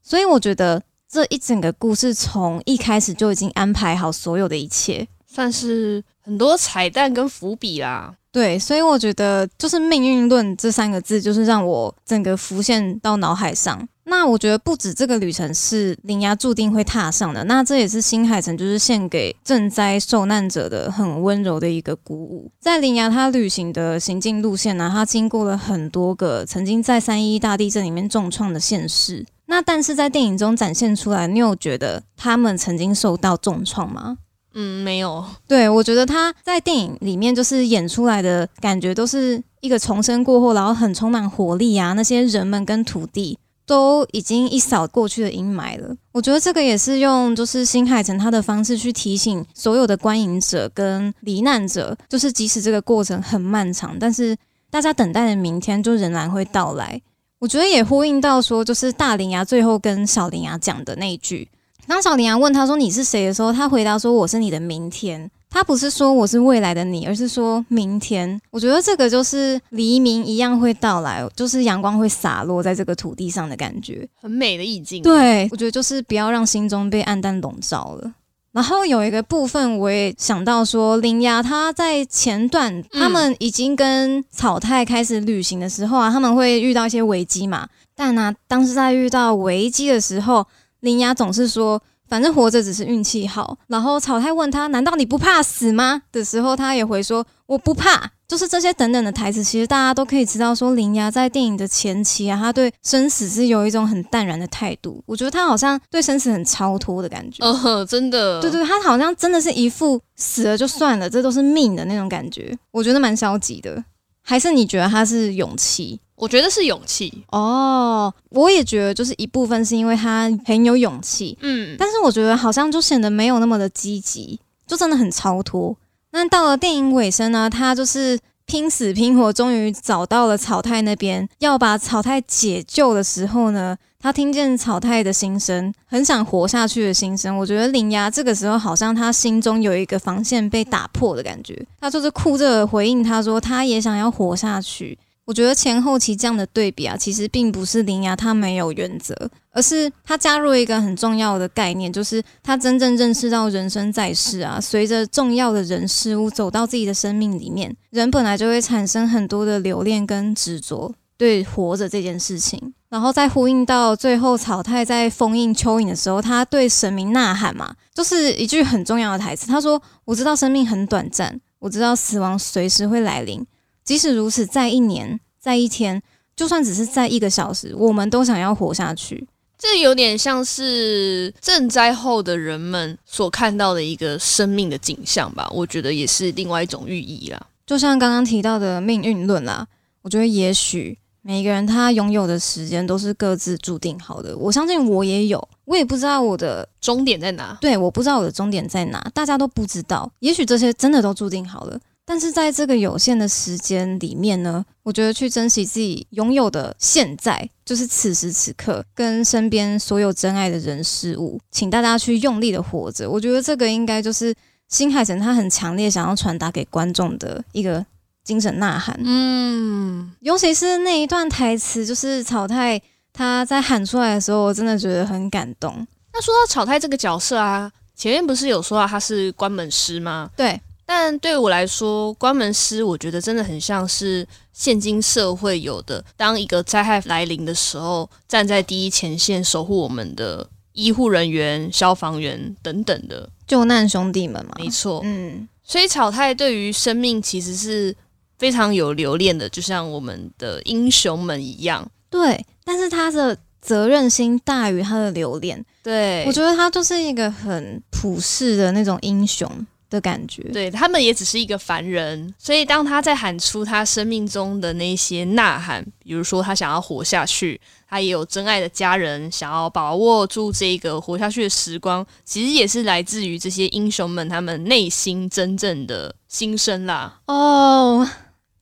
[0.03, 0.79] 所以我觉得
[1.09, 8.13] 这一整个故事从一开始就已经安排好所有的一切，算是很多彩蛋跟伏笔啦。
[8.31, 13.89] 对，所以我觉得就是命运论这三个字，就是让我整个浮现到脑海上。
[14.11, 22.51] 那我觉得不止这个旅程是林芽注定会踏上的，那这也是新海诚就是献给赈灾受难者的很温柔的一个鼓舞。
[22.59, 29.25] 在林芽他旅行的行进路线呢，他经过了很多个曾经在三一大地震里面重创的县市。
[29.45, 34.17] 那但是在电影中展现出来，你有觉得他们曾经受到重创吗？
[34.53, 35.25] 嗯，没有。
[35.47, 43.37] 对我觉得他在电影里面就是演出来的感觉都是一个重生过后，然后很充满活力啊，那些人们跟土地
[43.71, 45.95] 都已经一扫过去的阴霾了。
[46.11, 54.35] 我觉得这个也是用就是新海诚他的方式去提醒所有的观影者跟罹难者，就是即使这个过程很漫长，但是
[54.69, 57.01] 大家等待的明天就仍然会到来。
[57.39, 61.47] 我觉得也呼应到说，就是大林牙最后跟小林牙讲的那一句。
[61.87, 68.41] 当小林牙问他说：“你是谁？”的时候，他回答说：“我是你的明天。”他不是说我是未来的你，而是说明天。
[68.51, 75.03] 我觉得这个就是黎明一样会到来，就是阳光会洒落在这个土地上的感觉，很美的意境。
[75.03, 78.13] 对，我觉得就是不要让心中被暗淡笼罩了。
[78.53, 87.67] 然后有一个部分，我也想到说，林芽他在前段他们已经跟草太开始旅行的时候啊，他们会遇到一些危机嘛。
[87.93, 90.47] 但呢，当时在遇到危机的时候，
[90.79, 91.81] 林芽总是说
[92.11, 105.01] ：“反正活着只是运气好。”然后草太问他：“难道你不怕死吗？”的时候，他也回说：“我不怕。”就是这些等等的台词，其实大家都可以知道，说林芽在电影的前期啊，他对生死是有一种很淡然的态度。
[105.05, 107.43] 我觉得他好像对生死很超脱的感觉。
[107.45, 108.39] 嗯， 真的。
[108.41, 112.57] 对对，他好像真的是一副死了就算了，这都是命的那种感觉。
[112.71, 113.83] 我觉得蛮消极的。
[114.23, 115.99] 还是你觉得他是勇气？
[116.21, 125.75] 我觉得是勇气哦，我也觉得就是一部分是因为他很有勇气，嗯，但是我觉得好像就显得没有那么的积极，就真的很超脱。
[126.11, 137.35] 那到了电影尾声呢，他就是拼死拼活，终于找到了草太那边，要把草太解救的时候呢，他听见草太的心声，很想活下去的心声。
[137.35, 144.95] 我觉得林芽这个时候好像他心中有一个防线被打破的感觉，他就是哭着回应他说，他也想要活下去。
[145.31, 149.15] 我觉得前后期这样的对比啊，其实并不是林芽他没有原则，
[149.51, 162.73] 而是他加入一个很重要的概念，就是他真正认识到人生在世啊，随着重要的人事物走到自己的生命里面，人本来就会产生很多的留恋跟执着，对活着这件事情。
[162.89, 173.41] 然后再呼应到最后，草太在封印蚯蚓的时候，他对神明呐喊嘛，就是一句很重要的台词，他说：“我知道生命很短暂，我知道死亡随时会来临。”
[173.83, 176.01] 即使如此，在一年，在一天，
[176.35, 179.27] 就算只是在一个小时，我们都想要活下去。
[179.57, 185.47] 这有点像是赈灾后的人们所看到的一个生命的景象吧？
[185.51, 187.39] 我觉得也是另外一种寓意啦。
[187.65, 189.67] 就像刚刚提到的命运论啦，
[190.01, 194.35] 我觉得也许每个人他拥有的时间都是各自注定好的。
[194.35, 197.55] 我相信我也有，我也不知道我的终点在哪。
[197.61, 200.11] 对，我不知道我的终点在哪，大家都不知道。
[200.19, 201.79] 也许这些真的都注定好了。
[202.11, 213.09] 但是在这个有限的时间里面呢，我觉得去珍惜自己拥有的现在，就是此时此刻跟身边所有真爱的人事物，请大家去用力的活着。
[213.09, 214.35] 我觉得这个应该就是
[214.67, 217.85] 新海诚他很强烈想要传达给观众的一个
[218.25, 218.99] 精神呐喊。
[219.05, 222.77] 嗯，尤其是那一段台词，就是草太
[223.13, 225.87] 他在喊出来的时候，我真的觉得很感动。
[226.11, 230.29] 那说到草太这个角色啊，前面不是有说到他是关门师吗？
[230.35, 230.59] 对。
[230.93, 244.51] 但对我来说，关门师我觉得真的很像是现今社会有的，当一个灾害来临的时候，站在第一前线守护我们的医护人员、消防员等等的救难兄弟们嘛。
[244.57, 247.95] 没错，嗯，所以草太对于生命其实是
[248.37, 251.89] 非常有留恋的，就像我们的英雄们一样。
[252.09, 255.63] 对，但是他的责任心大于他的留恋。
[255.81, 259.49] 对，我觉得他就是一个很普世的那种英雄。
[259.91, 277.19] 的感觉，对他们也只是一个凡人，所以当他在喊出他生命中的那些呐喊，比如说他想要活下去，他也有真爱的家人，想要把握住这个活下去的时光，其实也是来自于这些英雄们他们内心真正的心声啦。
[277.27, 278.09] 哦，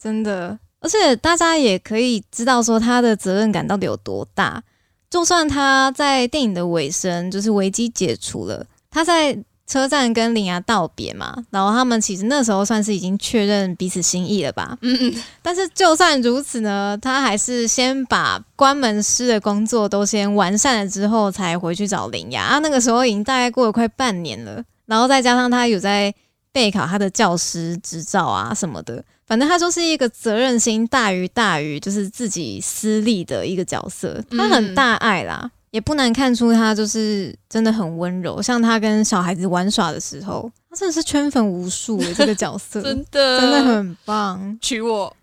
[0.02, 4.64] 真的，而且大家也可以知道说他的责任感到底有多大，
[5.12, 9.38] 就算他在电影的尾声就是危机解除了，他在。
[9.70, 14.76] 车站跟林芽道别嘛，然后他们其实那时候算是已经确认彼此心意了吧。
[14.82, 22.44] 嗯嗯，但是就算如此呢，他还是先把关门师的工作都先完善了之后，才回去找林芽。
[22.46, 26.12] 啊，那个时候已经大概过了快半年了，然后再加上他有在
[26.52, 35.52] 备考他的教师执照啊什么的，反正他就是一个责任心大于大于就是自己私利的一个角色，他很大爱啦。
[35.72, 44.58] 也不难看出他就是真的很温柔，像他跟小孩子玩耍的时候，他真的是圈粉无数这个角色， 真的真的很棒。
[44.62, 45.16] 娶我，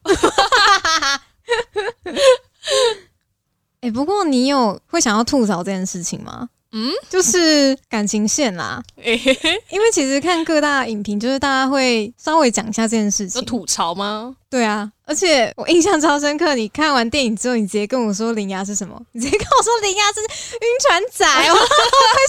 [3.80, 6.48] 哎、 不过你有会想要吐槽这件事情吗？
[6.79, 13.41] 嗯，就是感情线啦， 因为其实看各大影评，就是大家会稍微讲一下这件事情。
[13.41, 14.37] 有吐槽吗？
[14.51, 19.01] 对啊，而且我印象超深刻，你看完电影之后，你直接跟我说铃芽是什么？
[19.12, 21.67] 你直接跟我说铃芽是晕船仔，我快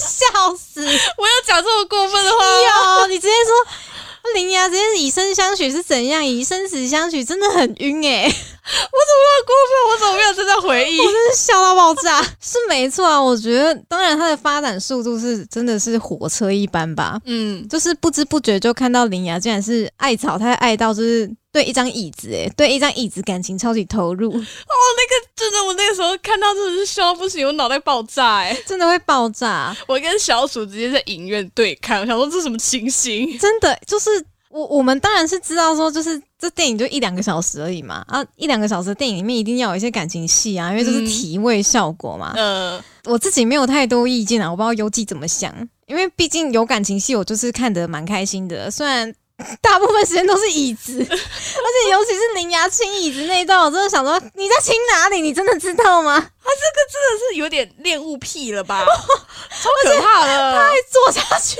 [0.02, 0.82] 笑死！
[1.16, 3.00] 我要讲这么过分的话？
[3.02, 3.87] 有，你直接说
[4.34, 6.24] 铃芽直接以身相许是怎样？
[6.24, 9.90] 以生死相许真的很晕哎、 我怎么那么过分？
[9.90, 10.98] 我怎么没有这段回忆？
[11.00, 12.22] 我真是笑到爆炸。
[12.40, 29.76] 是没错啊，我觉得当然它的发展速度是真的是火车一般吧，嗯，就是不知不觉就看到铃芽竟然是爱草他爱到就是对一张椅子哎、对一张椅子感情超级投入， 哦，那个真的，我那个时候看到真的是笑到不行，我脑袋爆炸哎、真的会爆炸。
[29.88, 33.36] 我跟小鼠直接在影院对看，我想说这什么情形？
[33.40, 34.08] 真的就是
[34.50, 42.34] 我我们当然是知道说，就是这电影就一两个小时而已嘛，啊，一两个小时的电影里面一定要有一些感情戏啊，因为这是嗯提味效果嘛。
[42.36, 45.52] 嗯，我自己没有太多意见啊，我不知道游记怎么想，
[45.86, 49.12] 因为毕竟有感情戏，我就是看得蛮开心的，虽然。
[49.60, 55.20] 大部分时间都是椅子， 而且尤其是铃芽亲椅子那一段，我真的想说你在亲哪里？
[55.20, 56.18] 你真的知道吗？
[56.18, 58.84] 他 这个真的是有点恋物癖了吧？
[59.62, 60.52] 超可怕的！
[60.52, 61.56] 再坐下去，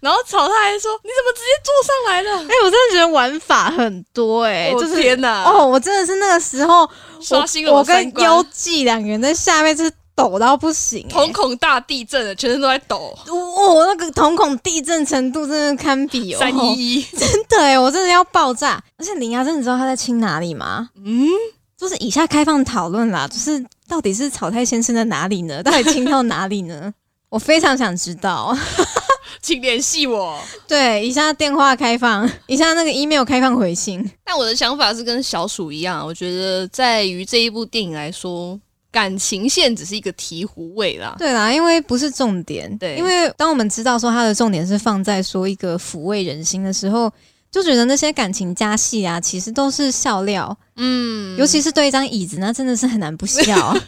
[0.00, 6.88] 然后草他还说：“你怎么直接坐上来了哎、我真的觉得玩法很多哎、我就是天哪哦，我真的是那个时候
[7.20, 13.16] 刷新了我跟我三观优记两个人在下面就是抖到不行、欸，瞳孔大地震了，全身都在抖。
[13.28, 18.82] 我我那个瞳孔地震程度真的堪比哦，三一一， 真的哎，我真的要爆炸！
[18.98, 20.90] 而且林芽真的知道他在亲哪里吗？
[21.04, 21.26] 嗯，
[21.76, 25.62] 就是以下开放讨论啦，就是到底是草太先生在哪里呢？
[25.62, 26.92] 到底亲到哪里呢？
[27.30, 28.56] 我非常想知道。
[29.40, 30.38] 请联系我。
[30.68, 34.08] 对，以下电话开放， 以下那个 email 开放回信。
[34.22, 38.60] 但我的想法是跟小鼠一样，我觉得在于这一部电影来说，
[38.92, 41.16] 感情线只是一个醍醐味啦。
[41.18, 42.76] 对啦，因为不是重点。
[42.78, 47.10] 对因为当我们知道说它的重点是放在说一个抚慰人心的时候，
[47.50, 50.56] 就觉得那些感情加戏啊，其实都是笑料。
[50.76, 53.74] 嗯，尤其是对一张椅子，那真的是很难不笑。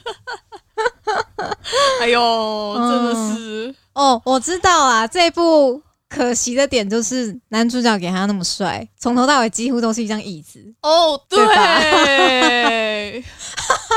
[2.00, 10.60] 哎呦，真的是，哦，我知道啊，这一部可惜的点就是男主角给他那么帅，从头到尾几乎都是一张椅子。
[10.82, 11.38] 哦，对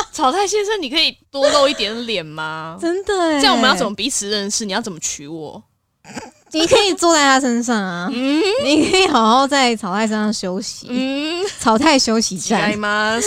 [0.04, 0.16] 吧对。
[0.16, 2.78] 草太先生，你可以多露一点脸吗？
[2.82, 3.94] 真的哎，这样我们要怎么？
[3.96, 4.66] 彼此认识？
[4.66, 5.64] 你要怎么娶我？
[6.54, 12.80] 你可以坐在他身上啊，嗯 你可以好好在草太身上休息，嗯，草太休息来站。
[12.80, 13.20] 吗？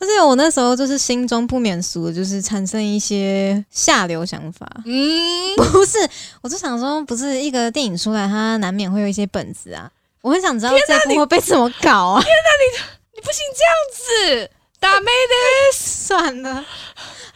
[0.00, 4.68] 而且我那时候就是心中不免俗，就是产生一些下流想法。
[4.84, 5.98] 嗯，不是，
[6.42, 9.90] 我就想说，不是一个电影出来，它难免会有一些本子啊。
[10.20, 12.22] 我很想知道这部会被怎么搞啊！
[12.22, 14.50] 天哪，你你不行这样子，
[14.84, 15.34] 打妹的。
[15.74, 16.62] 算了，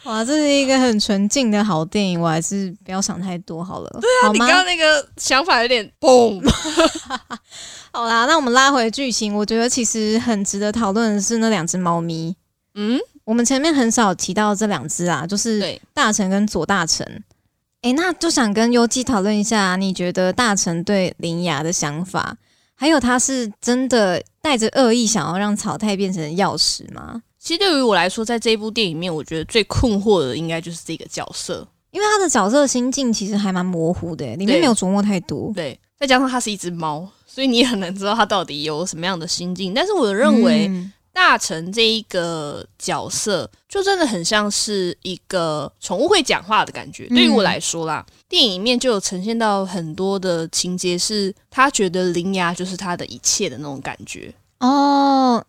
[0.03, 4.49] 哇，这是一个很纯净的好电影，我还是不要想太多好了，好吗你刚？
[4.49, 6.39] 刚那个想法有点 嘣，
[7.91, 12.35] 好啦，那我们拉回剧情，我觉得其实很值得讨论的是那两只猫咪。
[12.75, 17.05] 嗯，我们前面很少提到这两只啊，就是，大成跟左大成。
[17.81, 22.37] 诶，那就想跟优基讨论一下，你觉得大成对林雅的想法，
[22.75, 27.23] 还有他是真的带着恶意想要让草太变成钥匙吗？
[27.39, 31.65] 其实对于我来说，在这一部电影里面，我觉得最困惑的应该就是这个角色。
[31.91, 35.51] 因为他的角色心境其实还蛮模糊的，里面没有琢磨太多。
[35.55, 39.73] 对，再加上他是一只猫，所以你也很难知道他到底有什么样的心境。
[39.73, 47.07] 但是我认为嗯大成这一个角色，就真的很像是一个宠物会讲话的感觉。
[47.09, 54.31] 嗯对于我来说啦，电影里面就有呈现到很多的情节，是他觉得铃牙就是他的一切的那种感觉。
[54.59, 55.43] 哦，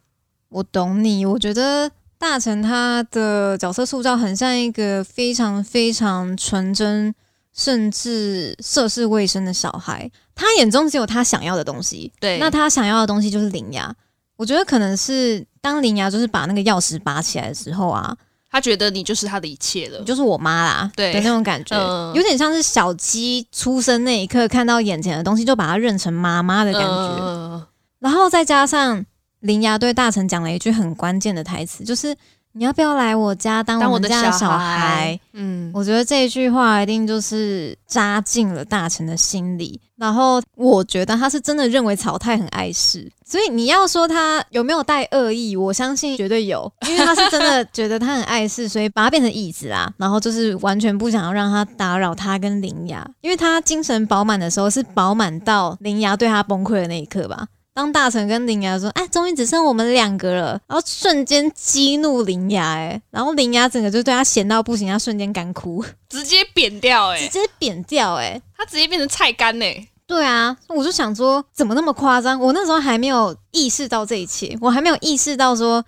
[0.51, 1.25] 我懂你。
[1.25, 7.15] 我觉得大成他的角色塑造很像一个非常非常纯真，
[7.55, 10.11] 甚至涉世未深的小孩。
[10.35, 13.95] 他眼中只有他想要的东西，对，那他想要的东西就是灵牙。
[14.37, 18.17] 我觉得可能是当灵牙就是把那个钥匙拔起来的时候啊，
[18.51, 20.05] 他觉得你就是他的一切了你。
[20.07, 26.89] 就是我妈啦，对的那种感觉，嗯有点像是小鸡出生那一刻看到眼前的东西，就把它认成妈妈的感觉。
[26.89, 27.67] 嗯
[27.99, 29.05] 然后再加上
[29.41, 32.15] 林芽对大臣讲了一句很关键的台词，就是
[32.53, 39.81] 你要不要来我家当我的们家的小孩孩？，嗯，我觉得这一句话一定就是扎进了大臣的心里。
[39.97, 57.47] 然后我觉得他是真的认为草太很碍事，所以你要说他有没有带恶意，我相信绝对有，因为他是真的觉得他很碍事，所以把他变成椅子啊，然后就是完全不想要让他打扰他跟林芽，因为他精神饱满的时候是饱满到林芽对他崩溃的那一刻吧。
[57.81, 65.83] 当大臣跟林牙说：“哎，终于只剩我们两个了。”然后瞬间激怒林牙，哎，然后林牙整个就对他闲到不行，他瞬间干哭。
[66.11, 69.89] 直接扁掉、欸，直接扁掉、欸，他直接变成菜干呢、欸。
[70.07, 72.39] 对啊，我就想说，怎么那么夸张？
[72.39, 75.83] 我那时候还没有意识到这一切，我还没有意识到说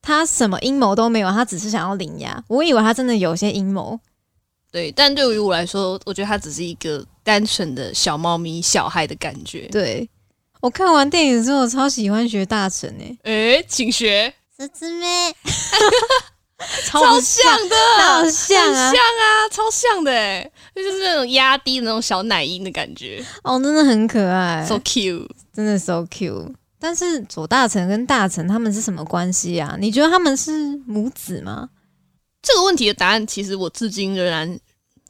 [0.00, 2.40] 他什么阴谋都没有，他只是想要领牙。
[2.46, 3.98] 我以为他真的有些阴谋。
[4.70, 9.66] 对，但对于我来说，我觉得他只是一个单纯的小猫咪、小孩的感觉。
[9.72, 10.08] 对
[10.62, 15.34] 我看完电影之后，超喜欢学大成诶、诶，请学，十姊妹，
[16.86, 25.28] 超超像的，超像啊很像啊，超像的哎，就是那种压低的那种小奶音的感觉哦，真的很可爱，so cute。
[25.52, 26.54] 真的 so cute。
[26.78, 29.76] 但是左大臣跟大臣他们是什么关系啊？
[29.80, 31.68] 你觉得他们是母子吗？
[32.40, 34.56] 这个问题的答案，其实我至今仍然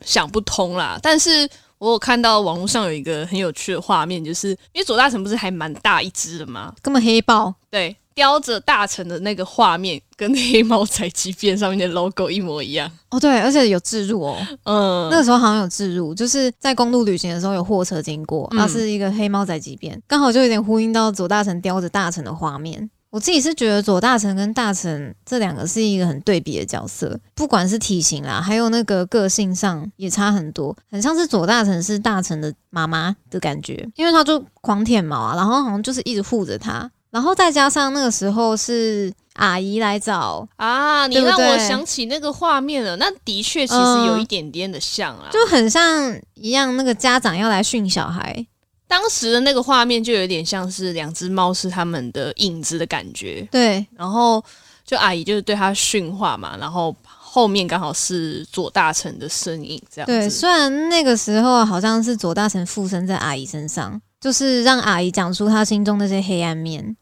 [0.03, 0.99] 想不通啦。
[1.03, 1.47] 但是
[1.83, 6.73] 我有看到网络上有一个很有趣的画面，就是因为左大臣不是还蛮大一只的吗？
[6.81, 12.89] 根本黑豹对，叼着大臣的那个画面，跟黑猫宅急便上面的 logo 一模一样。
[13.11, 14.37] 哦，对，而且有置入哦。
[14.63, 22.89] 嗯，那个时候好像有置入，就是在公路旅行的时候有货车经过，嗯它是一个黑猫仔急便，刚好就有点呼应到左大臣叼着大臣的画面。
[23.13, 42.97] 我自己是觉得左大臣跟大臣这两个是一个很对比的角色，不管是体型啦，还有那个个性上也差很多，很像是左大臣是大臣的妈妈的感觉，因为他就狂舔毛啊，然后好像就是一直护着他，然后再加上那个时候是阿姨来找啊，你让我想起那个画面了。
[42.97, 48.47] 那的确其实有一点点的像啊，就很像一样，那个家长要来训小孩，
[48.93, 53.49] 当时的那个画面就有点像是两只猫是他们的影子的感觉。
[53.51, 54.45] 对，然后
[54.85, 66.95] 就阿姨就是对他训话嘛，然后后面刚好是左大臣的身影这样对，虽然那个时候好像是左大臣附身在阿姨身上，就是让阿姨讲出他心中那些黑暗面。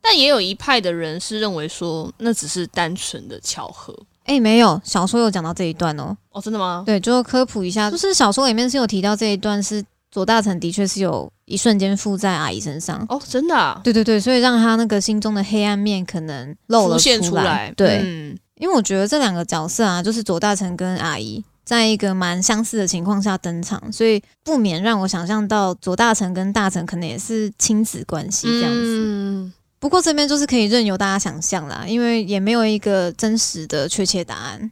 [0.00, 3.94] 但也有一派的人是认为说那只是单纯的巧合。
[4.24, 6.16] 哎，没有，小说有讲到这一段哦。
[6.30, 6.82] 哦，真的吗？
[6.86, 9.84] 对，就科普一下，就是小说里面是有提到这一段，是
[10.14, 13.04] 左大成的确是有一瞬间附在阿姨身上。
[13.08, 17.74] 哦，真的、啊，对对对，所以让他那个心中的黑暗面可能露了出出来。
[17.76, 29.00] 对，嗯，因为我觉得这两个角色啊，就是左大成跟阿姨，在一个蛮相似的情况下登场，所以不免让我想象到左大臣跟大臣可能也是亲子关系这样子。
[29.02, 34.70] 嗯不过这边就是可以任由大家想象啦，因为也没有一个真实的确切答案。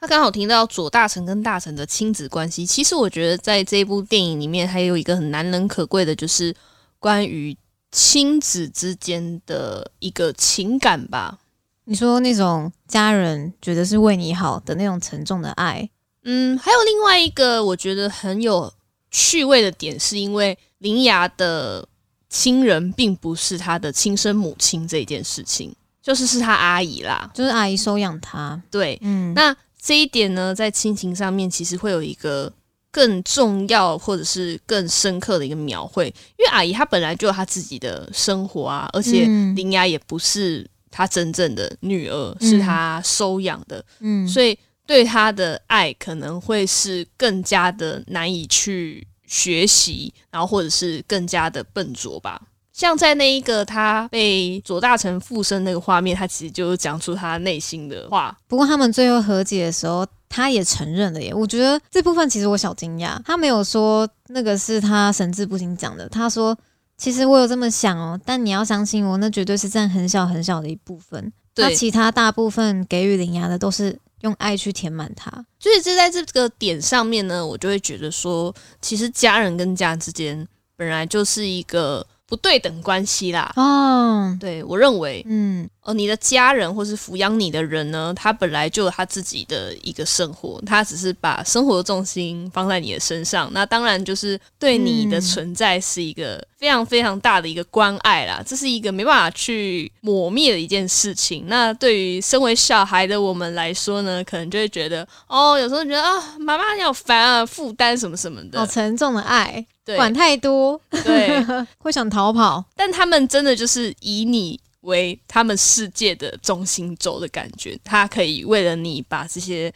[0.00, 2.64] 他刚好听到左大臣跟大臣的亲子关系。
[2.64, 6.54] 其实我觉得在这部电影里面还有一个很难能可贵的，就是
[6.98, 7.54] 关于
[7.92, 11.38] 亲子之间的一个情感吧。
[11.84, 15.90] 你说那种家人觉得是为你好的那种沉重的爱，
[16.24, 18.72] 嗯，还有另外一个我觉得很有
[19.10, 21.86] 趣味的点，是因为林芽的
[22.28, 27.30] 亲人并不是他的亲生母亲这件事情，就是是他阿姨啦。
[27.34, 28.62] 就是阿姨收养他。
[28.70, 32.52] 对，嗯，那这一点呢，在亲情上面其实会有一个
[32.90, 36.06] 更重要或者是更深刻的一个描绘，
[36.38, 39.54] 因为阿姨她本来就有她自己的生活啊，而且嗯。
[39.56, 52.42] 林芽也不是她真正的女儿，是她收养的，嗯，所以对她的爱可能会是更加的难以去学习，然后或者是更加的笨拙吧。
[52.80, 61.34] 像在那一个他被左大成附身那个画面，他其实就讲出他内心的话，不过他们最后和解的时候，他也承认了耶。
[61.34, 66.56] 我觉得这部分其实我小惊讶，他没有说那个是他神志不清讲的，他说
[66.96, 71.30] 其实我有这么想哦，但你要相信我，那绝对是占很小很小的一部分。
[71.56, 75.30] 那，其他大部分给予灵牙的都是用爱去填满它。
[75.58, 83.52] 所以这在这个点上面呢，我就会觉得说，其实家人跟家人之间本来就是一个不对等关系啦。
[83.56, 101.46] 哦，对我认为，嗯，而哦，你的家人或是抚养你的人呢，他本来就有他自己的一个生活，他只是把生活的重心放在你的身上，那当然就是对你的存在是一个非常非常大的一个关爱啦，这是一个没办法去抹灭的一件事情。
[101.48, 111.44] 那对于身为小孩的我们来说呢，可能就会觉得，哦，有时候觉得啊，妈妈你好烦啊，负担什么什么的，好沉重的爱，对管太多，对，
[111.78, 112.64] 会想逃跑。
[112.74, 119.72] 但他们真的就是以你为他们世界的中心轴的感觉，他可以为了你把这些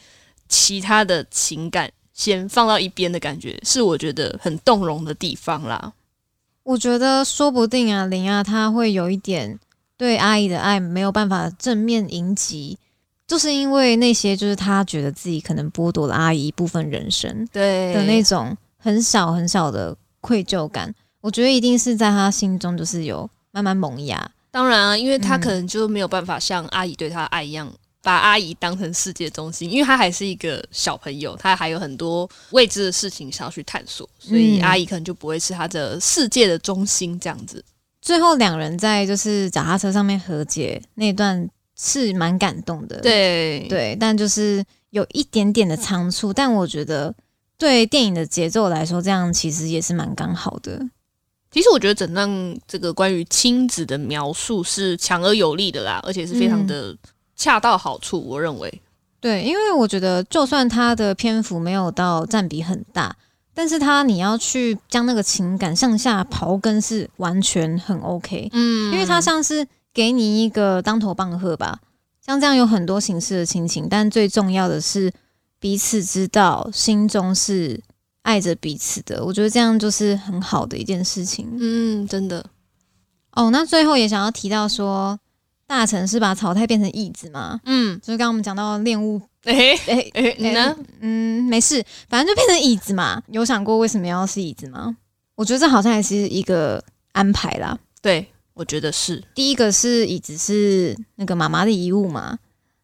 [0.48, 5.92] 其他的情感先放到一边的感觉，是我觉得很动容的地方啦。
[6.62, 9.58] 我觉得说不定啊，林啊，他会有一点
[9.98, 12.78] 对阿姨的爱没有办法正面迎击，
[13.26, 19.94] 就是因为那些就是他觉得自己可能剥夺了阿姨一部分人生对的那种很小很小的
[20.24, 20.94] 愧疚感。
[21.20, 24.30] 我觉得一定是在他心中就是有慢慢萌芽。
[24.50, 27.70] 当然啊，因为他嗯可能就没有办法像阿姨对他的爱一样，
[28.02, 37.62] 把阿姨当成世界中心，因为他还是一个小朋友，他还有很多未知的事情想要去探索，所以嗯阿姨可能就不会是他的世界的中心这样子。
[38.00, 43.00] 最后两人在就是脚踏车上面和解那段是蛮感动的。
[43.00, 47.12] 对对，但就是有一点点的仓促，但我觉得
[47.64, 50.86] 对电影的节奏来说，这样其实也是蛮刚好的。
[51.50, 52.28] 其实我觉得整段
[52.68, 56.94] 这个关于亲子的描述是强而有力的啦，而且是非常的
[57.34, 58.20] 恰到好处。
[58.20, 58.82] 我认为，
[59.18, 63.16] 对，因为我觉得就算它的篇幅没有到占比很大，
[63.54, 71.78] 但是它你要去将那个情感向下刨根是完全很 OK，嗯因为它像是给你一个当头棒喝吧，
[72.20, 75.10] 像这样有很多形式的亲情，但最重要的是
[75.64, 77.82] 彼此知道心中是
[78.20, 81.48] 爱着彼此的，我觉得这样就是很好的一件事情。
[81.58, 82.44] 嗯，真的，
[83.32, 85.18] 哦，那最后也想要提到说，
[85.66, 87.58] 大臣是把草太变成椅子嘛？
[87.64, 90.76] 嗯，就是刚刚我们讲到恋物，诶、 哎、诶、你呢？
[91.00, 93.22] 嗯，没事，反正就变成椅子嘛。
[93.28, 94.94] 有想过为什么要是椅子吗？
[95.34, 97.78] 我觉得这好像也是一个安排啦。
[98.02, 102.38] 对，我觉得是，第一个是椅子是那个妈妈的遗物嘛，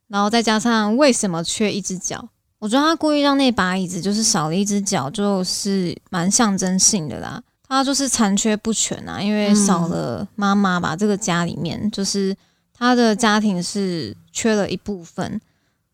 [0.09, 2.31] 然后再加上为什么缺一只脚？
[2.61, 7.43] 我觉得他故意让那把椅子就是少了一只脚，就是蛮象征性的啦。
[7.67, 12.37] 他就是残缺不全啊，因为嗯少了妈妈吧，这个家里面就是
[12.75, 15.41] 他的家庭是缺了一部分，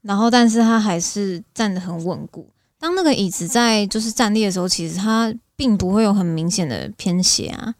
[0.02, 2.48] 然后但是他还是站得很稳固。
[2.78, 7.74] 当那个椅子在就是站立的时候，其实他并不会有很明显的偏斜啊，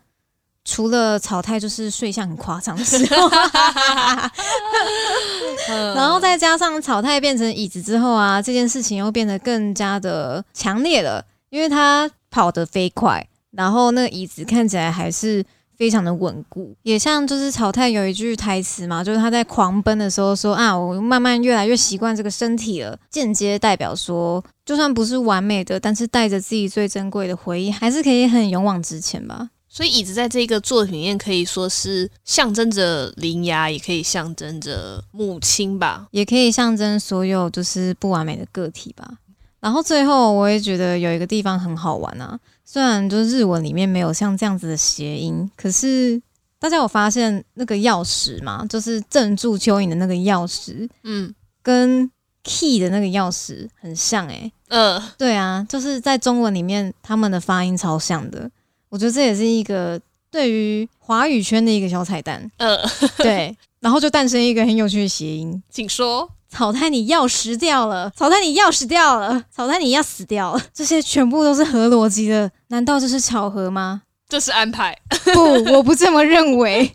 [0.68, 3.30] 除了草太就是睡相很夸张的时候，
[5.94, 15.44] 然后再加上草太变成椅子之后啊，这件事情又变得更加的强烈了，因为他跑得飞快，然后那个椅子看起来还是
[15.78, 29.50] 非常的稳固，也像就是草太有一句台词嘛，就是他在狂奔的时候说啊，我慢慢越来越习惯这个身体了，间接代表说，就算不是完美的，但是带着自己最珍贵的回忆，还是可以很勇往直前吧。
[29.76, 36.08] 所以椅子在这个作品里面可以说是象征着灵牙，也可以象征着母亲吧。
[36.12, 39.06] 也可以象征所有就是不完美的个体吧。
[39.60, 46.18] 然后最后我也觉得有一个地方很好玩啊，虽然就日文里面没有像这样子的谐音，可是
[46.58, 48.64] 大家有发现那个钥匙吗？
[48.70, 52.10] 就是镇住蚯蚓的那个钥匙，嗯，跟
[52.42, 58.50] key 的那个钥匙很像诶、呃，对啊，就是在中文里面他们的发音超像的。
[58.88, 62.50] 我觉得这也是一个对于华语圈的一个小彩蛋。
[62.58, 62.78] 呃，
[63.18, 65.62] 对，然后就诞生一个很有趣的谐音。
[65.70, 66.30] 请说。
[66.48, 74.02] 草太你钥匙掉了，草太你钥匙掉了，草太你要死掉了，这些全部都是合逻辑的，难道这是巧合吗？
[74.28, 74.96] 这是安排。
[75.34, 75.40] 不，
[75.74, 76.90] 我不这么认为。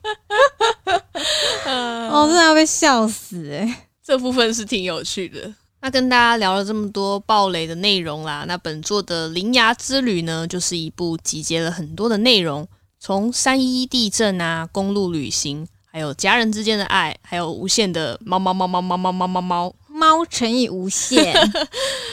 [1.65, 5.53] 呃哦，真的要被笑死哎、这部分是挺有趣的。
[5.81, 12.67] 那跟大家聊了这么多暴雷的内容啦，那本作的《铃芽之旅》呢，就是一部集结了很多的内容，
[12.99, 19.75] 从三一地震啊、公路旅行，还有家人之间的爱，还有无限的猫猫猫猫猫猫猫猫猫。
[19.93, 21.35] 猫乘以无限，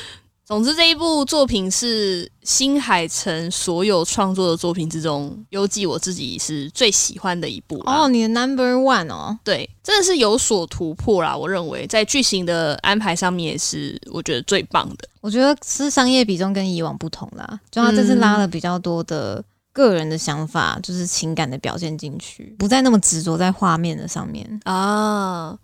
[0.48, 7.76] 总之，这一部作品是新海诚所有创作的作品之中，游记我自己是最喜欢的一部。
[7.84, 11.36] 哦，你的 number one 哦，对，真的是有所突破啦。
[11.36, 15.06] 我认为在剧情的安排上面也是我觉得最棒的。
[15.20, 19.44] 我觉得是商业比重跟以往不同啦，就他这次拉了比较多的
[19.74, 24.58] 个人的想法，就是情感的表现进去，不再那么执着在画面的上面。
[24.64, 25.58] 啊。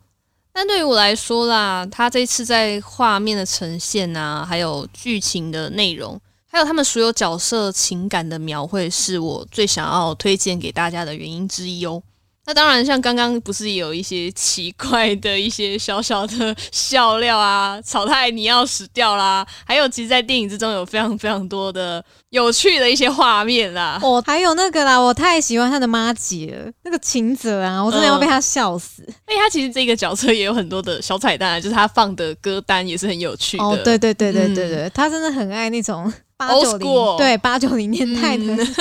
[0.56, 12.00] 但对于我来说啦，他这次在画面的呈现啊，还有剧情的内容，还有他们所有角色情感的描绘，是我最想要推荐给大家的原因之一哦。
[12.46, 23.98] 那当然，像刚刚不是有一些奇怪的一些小小的笑料啊，草太你要死掉啦，还有其实，在电影之中有非常非常多的有趣的一些画面啦。
[24.02, 29.02] 哦，还有那个啦，我太喜欢他的妈姐了，那个秦泽啊，我真的要被他笑死。
[29.24, 33.64] 哎、他其实这个角色也有很多的小彩蛋啊，就是他放的歌单也是很有趣的。
[33.64, 38.54] 哦，对对对对对对，他真的很爱那种八九零对八九零年代的。
[38.54, 38.74] 嗯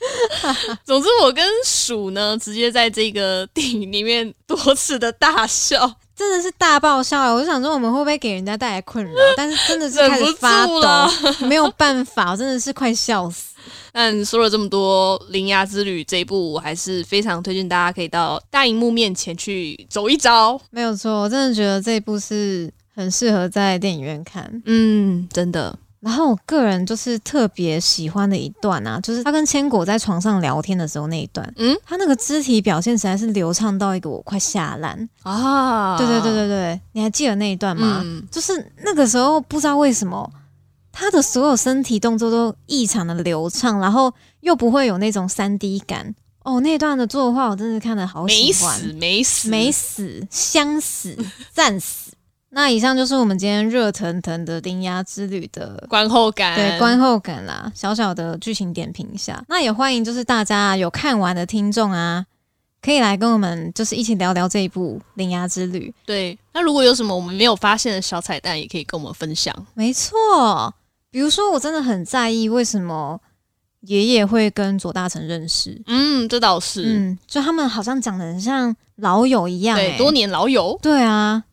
[0.84, 7.32] 总之，我跟鼠呢，直接在这个电影里面多次的大笑，真的是大爆笑欸！
[7.32, 9.12] 我就想说，我们会不会给人家带来困扰？
[9.36, 13.54] 但是真的是开始发抖，没有办法，我真的是快笑死。
[13.92, 20.60] 但说了这么多，《铃芽之旅》这一部，我还是非常推荐大家可以到大荧幕面前去走一遭。
[20.70, 24.62] 没有错，我真的觉得这一部是很适合在电影院看。
[24.64, 35.08] 嗯，真的，然后我个人就是特别喜欢的一段啊，就是他跟千果在床上聊天的时候那一段，嗯，他那个肢体表现实在是流畅到一个我快下烂。
[35.22, 38.00] 啊，对对对对对，你还记得那一段吗？
[38.02, 40.30] 嗯，就是那个时候不知道为什么。
[40.92, 46.58] 他的所有身体动作都异常的流畅，然后又不会有那种三 D 感哦。
[46.60, 51.16] 那段的作画我真的看的好喜欢，死没死没死，香死，
[51.54, 52.10] 战死。
[52.52, 59.42] 那以上就是我们今天热腾腾的《铃芽之旅》的观后感，对观后感啦，小小的剧情点评一下。
[59.48, 62.26] 那也欢迎就是大家有看完的听众啊，
[62.82, 65.94] 可以来跟我们就是一起聊聊这一部《铃芽之旅》。
[66.04, 66.36] 对。
[66.52, 69.54] 那如果有什么我们没有发现的小彩蛋，也可以跟我们分享。
[69.74, 70.74] 没错，
[71.12, 73.20] 比如说我真的很在意为什么
[73.82, 75.80] 爷爷会跟左大成认识。
[75.86, 80.76] 嗯，这倒是，嗯，就他们好像讲的很像老友一样、对，欸，多年老友。
[80.82, 81.44] 对啊。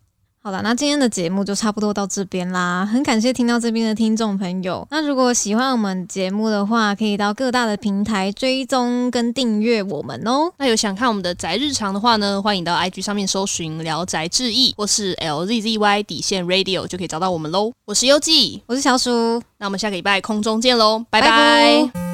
[0.43, 2.85] 好了，那今天的节目就差不多到这边啦。
[2.85, 4.87] 很感谢听到这边的听众朋友。
[4.89, 10.49] 那如果喜欢我们节目的话，可以到各大的平台追踪跟订阅我们哦。
[10.57, 17.73] 那有想看我们的宅日常的话呢，欢迎到 IG 上面搜寻“聊宅志异”或是 LZZY 底线 Radio 就可以找到我们喽。
[17.83, 22.06] 我是优记，我是小鼠，那我们下个礼拜空中见喽，拜拜拜拜